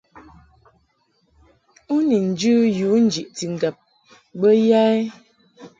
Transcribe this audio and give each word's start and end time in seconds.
U 1.93 1.95
ni 2.07 2.17
njɨ 2.29 2.53
yu 2.77 2.89
njiʼti 3.05 3.45
ŋgab 3.53 3.75
bə 4.39 4.49
ya 4.69 4.81
ɛ? 4.97 4.99